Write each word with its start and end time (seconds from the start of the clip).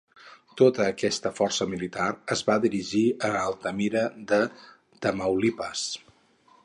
Tota 0.59 0.85
aquesta 0.93 1.31
força 1.39 1.67
militar 1.73 2.07
es 2.35 2.41
va 2.47 2.57
dirigir 2.63 3.03
a 3.29 3.31
Altamira 3.43 4.03
de 4.33 4.41
Tamaulipas. 5.07 5.85